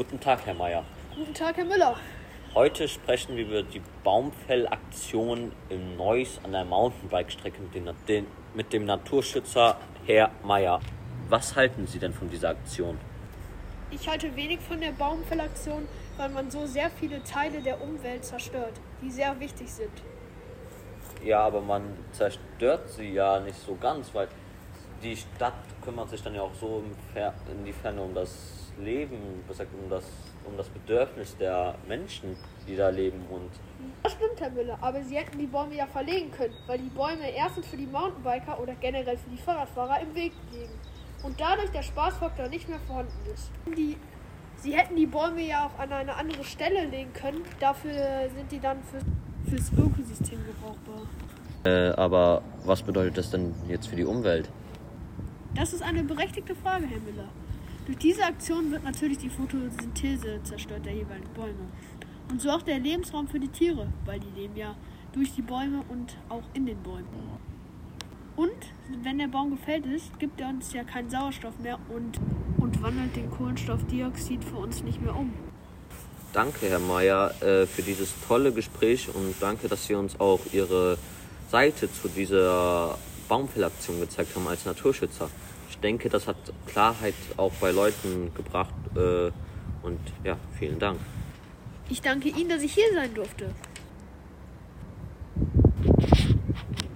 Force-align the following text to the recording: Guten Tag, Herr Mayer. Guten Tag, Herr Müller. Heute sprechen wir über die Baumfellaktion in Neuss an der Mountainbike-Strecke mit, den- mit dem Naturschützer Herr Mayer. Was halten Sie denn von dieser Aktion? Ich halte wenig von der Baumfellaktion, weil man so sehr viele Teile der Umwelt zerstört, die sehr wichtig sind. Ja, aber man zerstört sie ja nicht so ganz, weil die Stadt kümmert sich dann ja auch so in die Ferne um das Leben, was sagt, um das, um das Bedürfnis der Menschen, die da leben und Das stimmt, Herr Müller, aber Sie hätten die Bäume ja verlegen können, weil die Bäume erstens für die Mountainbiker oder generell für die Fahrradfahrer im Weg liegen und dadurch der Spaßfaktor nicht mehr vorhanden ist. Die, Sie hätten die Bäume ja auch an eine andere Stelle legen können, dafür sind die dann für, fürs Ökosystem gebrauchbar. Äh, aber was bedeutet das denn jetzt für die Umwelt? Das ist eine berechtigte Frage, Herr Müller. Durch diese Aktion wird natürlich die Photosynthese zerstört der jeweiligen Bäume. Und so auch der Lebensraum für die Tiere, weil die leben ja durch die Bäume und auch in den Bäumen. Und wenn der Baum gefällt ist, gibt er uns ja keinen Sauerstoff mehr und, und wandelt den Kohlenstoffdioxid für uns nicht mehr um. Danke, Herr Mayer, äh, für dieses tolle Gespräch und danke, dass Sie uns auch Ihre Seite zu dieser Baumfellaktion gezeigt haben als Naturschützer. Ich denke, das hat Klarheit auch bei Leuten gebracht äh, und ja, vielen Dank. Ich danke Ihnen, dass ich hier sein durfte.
Guten 0.00 0.18
Tag, 0.18 0.46
Herr 0.46 0.54
Mayer. 0.54 0.82
Guten 1.14 1.34
Tag, 1.34 1.58
Herr 1.58 1.64
Müller. 1.66 1.94
Heute 2.54 2.88
sprechen 2.88 3.36
wir 3.36 3.44
über 3.46 3.62
die 3.62 3.82
Baumfellaktion 4.02 5.52
in 5.68 5.98
Neuss 5.98 6.40
an 6.42 6.52
der 6.52 6.64
Mountainbike-Strecke 6.64 7.60
mit, 7.60 7.74
den- 8.08 8.26
mit 8.54 8.72
dem 8.72 8.86
Naturschützer 8.86 9.76
Herr 10.06 10.30
Mayer. 10.42 10.80
Was 11.28 11.54
halten 11.54 11.86
Sie 11.86 11.98
denn 11.98 12.14
von 12.14 12.30
dieser 12.30 12.48
Aktion? 12.48 12.96
Ich 13.90 14.08
halte 14.08 14.34
wenig 14.36 14.60
von 14.60 14.80
der 14.80 14.92
Baumfellaktion, 14.92 15.86
weil 16.16 16.30
man 16.30 16.50
so 16.50 16.64
sehr 16.64 16.88
viele 16.88 17.22
Teile 17.22 17.60
der 17.60 17.82
Umwelt 17.82 18.24
zerstört, 18.24 18.72
die 19.02 19.10
sehr 19.10 19.38
wichtig 19.38 19.70
sind. 19.70 19.92
Ja, 21.22 21.40
aber 21.40 21.60
man 21.60 21.82
zerstört 22.12 22.88
sie 22.88 23.12
ja 23.12 23.38
nicht 23.40 23.58
so 23.58 23.74
ganz, 23.78 24.14
weil 24.14 24.28
die 25.02 25.16
Stadt 25.16 25.54
kümmert 25.82 26.10
sich 26.10 26.22
dann 26.22 26.34
ja 26.34 26.42
auch 26.42 26.54
so 26.54 26.82
in 27.50 27.64
die 27.64 27.72
Ferne 27.72 28.02
um 28.02 28.14
das 28.14 28.70
Leben, 28.78 29.44
was 29.46 29.58
sagt, 29.58 29.70
um 29.74 29.88
das, 29.90 30.04
um 30.44 30.56
das 30.56 30.68
Bedürfnis 30.68 31.36
der 31.36 31.74
Menschen, 31.86 32.36
die 32.66 32.76
da 32.76 32.88
leben 32.88 33.24
und 33.30 33.50
Das 34.02 34.12
stimmt, 34.12 34.40
Herr 34.40 34.50
Müller, 34.50 34.78
aber 34.80 35.02
Sie 35.02 35.16
hätten 35.16 35.38
die 35.38 35.46
Bäume 35.46 35.74
ja 35.74 35.86
verlegen 35.86 36.30
können, 36.30 36.54
weil 36.66 36.78
die 36.78 36.88
Bäume 36.88 37.30
erstens 37.34 37.66
für 37.66 37.76
die 37.76 37.86
Mountainbiker 37.86 38.60
oder 38.60 38.74
generell 38.74 39.16
für 39.16 39.30
die 39.30 39.38
Fahrradfahrer 39.38 40.00
im 40.00 40.14
Weg 40.14 40.32
liegen 40.52 40.72
und 41.22 41.40
dadurch 41.40 41.70
der 41.70 41.82
Spaßfaktor 41.82 42.48
nicht 42.48 42.68
mehr 42.68 42.80
vorhanden 42.80 43.18
ist. 43.32 43.50
Die, 43.76 43.96
Sie 44.56 44.76
hätten 44.76 44.96
die 44.96 45.06
Bäume 45.06 45.42
ja 45.42 45.66
auch 45.66 45.78
an 45.78 45.92
eine 45.92 46.14
andere 46.14 46.44
Stelle 46.44 46.84
legen 46.86 47.12
können, 47.12 47.42
dafür 47.60 48.28
sind 48.34 48.50
die 48.52 48.60
dann 48.60 48.78
für, 48.84 49.00
fürs 49.50 49.72
Ökosystem 49.72 50.38
gebrauchbar. 50.44 51.06
Äh, 51.64 51.90
aber 52.00 52.42
was 52.64 52.82
bedeutet 52.82 53.18
das 53.18 53.30
denn 53.30 53.54
jetzt 53.68 53.88
für 53.88 53.96
die 53.96 54.04
Umwelt? 54.04 54.48
Das 55.54 55.72
ist 55.72 55.82
eine 55.82 56.04
berechtigte 56.04 56.54
Frage, 56.54 56.86
Herr 56.86 57.00
Müller. 57.00 57.28
Durch 57.86 57.98
diese 57.98 58.24
Aktion 58.24 58.70
wird 58.70 58.84
natürlich 58.84 59.18
die 59.18 59.30
Photosynthese 59.30 60.40
zerstört 60.44 60.86
der 60.86 60.92
jeweiligen 60.92 61.32
Bäume. 61.34 61.68
Und 62.30 62.40
so 62.40 62.50
auch 62.50 62.62
der 62.62 62.78
Lebensraum 62.78 63.26
für 63.26 63.40
die 63.40 63.48
Tiere, 63.48 63.88
weil 64.04 64.20
die 64.20 64.40
leben 64.40 64.56
ja 64.56 64.76
durch 65.12 65.34
die 65.34 65.42
Bäume 65.42 65.82
und 65.88 66.16
auch 66.28 66.44
in 66.54 66.66
den 66.66 66.80
Bäumen. 66.82 67.08
Und 68.36 68.52
wenn 69.02 69.18
der 69.18 69.26
Baum 69.26 69.50
gefällt 69.50 69.86
ist, 69.86 70.18
gibt 70.18 70.40
er 70.40 70.48
uns 70.48 70.72
ja 70.72 70.84
keinen 70.84 71.10
Sauerstoff 71.10 71.58
mehr 71.58 71.78
und, 71.88 72.20
und 72.58 72.80
wandelt 72.82 73.16
den 73.16 73.30
Kohlenstoffdioxid 73.30 74.44
für 74.44 74.56
uns 74.56 74.84
nicht 74.84 75.02
mehr 75.02 75.16
um. 75.16 75.32
Danke, 76.32 76.68
Herr 76.68 76.78
Mayer, 76.78 77.34
äh, 77.42 77.66
für 77.66 77.82
dieses 77.82 78.14
tolle 78.28 78.52
Gespräch 78.52 79.08
und 79.12 79.34
danke, 79.40 79.66
dass 79.66 79.86
Sie 79.88 79.94
uns 79.94 80.20
auch 80.20 80.40
Ihre 80.52 80.96
Seite 81.50 81.92
zu 81.92 82.06
dieser 82.06 82.96
Baumfellaktion 83.30 84.00
gezeigt 84.00 84.34
haben 84.34 84.46
als 84.48 84.66
Naturschützer. 84.66 85.30
Ich 85.70 85.78
denke, 85.78 86.10
das 86.10 86.26
hat 86.26 86.36
Klarheit 86.66 87.14
auch 87.36 87.52
bei 87.60 87.70
Leuten 87.70 88.34
gebracht 88.34 88.74
äh, 88.96 89.30
und 89.82 90.00
ja, 90.24 90.36
vielen 90.58 90.78
Dank. 90.78 90.98
Ich 91.88 92.02
danke 92.02 92.28
Ihnen, 92.28 92.50
dass 92.50 92.62
ich 92.62 92.74
hier 92.74 92.92
sein 92.92 93.14
durfte. 93.14 93.46